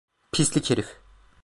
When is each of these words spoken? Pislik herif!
Pislik 0.31 0.69
herif! 0.71 0.99